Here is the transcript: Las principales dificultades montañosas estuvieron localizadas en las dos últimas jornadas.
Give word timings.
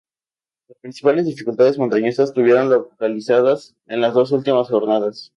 Las 0.67 0.79
principales 0.79 1.27
dificultades 1.27 1.77
montañosas 1.77 2.29
estuvieron 2.29 2.71
localizadas 2.71 3.75
en 3.85 4.01
las 4.01 4.15
dos 4.15 4.31
últimas 4.31 4.67
jornadas. 4.67 5.29